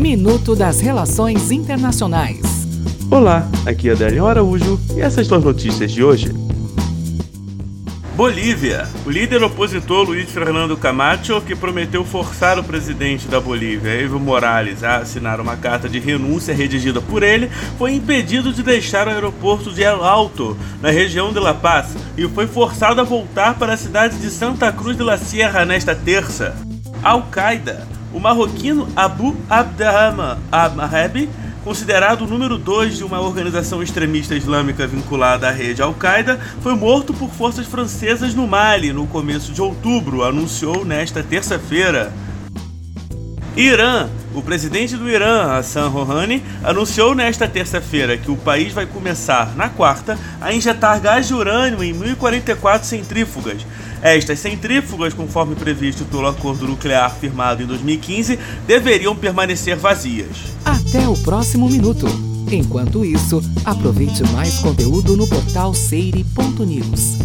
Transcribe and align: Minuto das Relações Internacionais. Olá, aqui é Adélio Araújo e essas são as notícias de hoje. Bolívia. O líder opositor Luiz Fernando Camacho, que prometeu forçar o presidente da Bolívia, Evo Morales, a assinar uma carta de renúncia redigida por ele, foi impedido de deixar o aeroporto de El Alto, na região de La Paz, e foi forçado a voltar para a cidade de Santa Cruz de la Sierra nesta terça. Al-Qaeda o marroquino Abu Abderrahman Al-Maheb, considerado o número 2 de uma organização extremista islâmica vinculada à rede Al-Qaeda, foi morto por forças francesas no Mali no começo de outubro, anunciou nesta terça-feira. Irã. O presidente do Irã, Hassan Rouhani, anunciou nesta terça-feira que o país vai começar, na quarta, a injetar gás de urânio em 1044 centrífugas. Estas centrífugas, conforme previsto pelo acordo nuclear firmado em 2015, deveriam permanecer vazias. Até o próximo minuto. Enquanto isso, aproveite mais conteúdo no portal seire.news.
Minuto 0.00 0.56
das 0.56 0.80
Relações 0.80 1.50
Internacionais. 1.50 2.40
Olá, 3.10 3.46
aqui 3.66 3.90
é 3.90 3.92
Adélio 3.92 4.26
Araújo 4.26 4.80
e 4.96 5.00
essas 5.02 5.26
são 5.26 5.36
as 5.36 5.44
notícias 5.44 5.92
de 5.92 6.02
hoje. 6.02 6.32
Bolívia. 8.16 8.88
O 9.04 9.10
líder 9.10 9.42
opositor 9.42 10.06
Luiz 10.06 10.30
Fernando 10.30 10.74
Camacho, 10.74 11.42
que 11.42 11.54
prometeu 11.54 12.02
forçar 12.02 12.58
o 12.58 12.64
presidente 12.64 13.28
da 13.28 13.38
Bolívia, 13.38 13.90
Evo 13.90 14.18
Morales, 14.18 14.82
a 14.82 14.96
assinar 14.96 15.38
uma 15.38 15.58
carta 15.58 15.86
de 15.86 15.98
renúncia 15.98 16.54
redigida 16.54 17.02
por 17.02 17.22
ele, 17.22 17.50
foi 17.76 17.92
impedido 17.92 18.54
de 18.54 18.62
deixar 18.62 19.06
o 19.06 19.10
aeroporto 19.10 19.70
de 19.70 19.82
El 19.82 20.02
Alto, 20.02 20.56
na 20.80 20.90
região 20.90 21.30
de 21.30 21.38
La 21.38 21.52
Paz, 21.52 21.94
e 22.16 22.26
foi 22.26 22.46
forçado 22.46 23.02
a 23.02 23.04
voltar 23.04 23.58
para 23.58 23.74
a 23.74 23.76
cidade 23.76 24.16
de 24.16 24.30
Santa 24.30 24.72
Cruz 24.72 24.96
de 24.96 25.02
la 25.02 25.18
Sierra 25.18 25.66
nesta 25.66 25.94
terça. 25.94 26.56
Al-Qaeda 27.02 27.99
o 28.12 28.18
marroquino 28.18 28.88
Abu 28.94 29.36
Abderrahman 29.48 30.38
Al-Maheb, 30.50 31.28
considerado 31.64 32.22
o 32.22 32.26
número 32.26 32.56
2 32.58 32.98
de 32.98 33.04
uma 33.04 33.20
organização 33.20 33.82
extremista 33.82 34.34
islâmica 34.34 34.86
vinculada 34.86 35.48
à 35.48 35.50
rede 35.50 35.82
Al-Qaeda, 35.82 36.40
foi 36.62 36.74
morto 36.74 37.12
por 37.12 37.30
forças 37.30 37.66
francesas 37.66 38.34
no 38.34 38.46
Mali 38.46 38.92
no 38.92 39.06
começo 39.06 39.52
de 39.52 39.60
outubro, 39.60 40.24
anunciou 40.24 40.84
nesta 40.84 41.22
terça-feira. 41.22 42.12
Irã. 43.56 44.08
O 44.32 44.40
presidente 44.40 44.96
do 44.96 45.10
Irã, 45.10 45.58
Hassan 45.58 45.88
Rouhani, 45.88 46.40
anunciou 46.62 47.16
nesta 47.16 47.48
terça-feira 47.48 48.16
que 48.16 48.30
o 48.30 48.36
país 48.36 48.72
vai 48.72 48.86
começar, 48.86 49.56
na 49.56 49.68
quarta, 49.68 50.16
a 50.40 50.52
injetar 50.52 51.00
gás 51.00 51.26
de 51.26 51.34
urânio 51.34 51.82
em 51.82 51.92
1044 51.92 52.86
centrífugas. 52.86 53.66
Estas 54.02 54.38
centrífugas, 54.38 55.12
conforme 55.12 55.54
previsto 55.54 56.04
pelo 56.04 56.26
acordo 56.26 56.66
nuclear 56.66 57.14
firmado 57.14 57.62
em 57.62 57.66
2015, 57.66 58.38
deveriam 58.66 59.14
permanecer 59.14 59.76
vazias. 59.76 60.36
Até 60.64 61.06
o 61.08 61.16
próximo 61.16 61.68
minuto. 61.68 62.06
Enquanto 62.50 63.04
isso, 63.04 63.40
aproveite 63.64 64.22
mais 64.32 64.58
conteúdo 64.58 65.16
no 65.16 65.28
portal 65.28 65.72
seire.news. 65.72 67.19